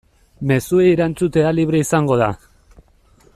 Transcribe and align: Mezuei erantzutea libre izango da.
Mezuei 0.51 0.87
erantzutea 0.93 1.51
libre 1.59 1.83
izango 1.85 2.17
da. 2.23 2.31